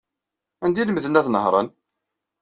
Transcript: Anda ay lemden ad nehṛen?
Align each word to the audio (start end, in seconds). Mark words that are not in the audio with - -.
Anda 0.63 0.79
ay 0.79 0.85
lemden 0.87 1.19
ad 1.19 1.27
nehṛen? 1.29 1.67